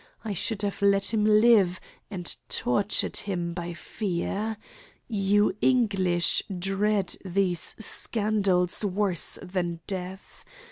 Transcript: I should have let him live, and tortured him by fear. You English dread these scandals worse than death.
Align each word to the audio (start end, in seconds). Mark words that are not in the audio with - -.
I 0.25 0.33
should 0.33 0.63
have 0.63 0.81
let 0.81 1.13
him 1.13 1.23
live, 1.25 1.79
and 2.09 2.35
tortured 2.49 3.17
him 3.17 3.53
by 3.53 3.73
fear. 3.73 4.57
You 5.07 5.55
English 5.61 6.41
dread 6.47 7.15
these 7.23 7.75
scandals 7.77 8.83
worse 8.83 9.37
than 9.43 9.79
death. 9.85 10.43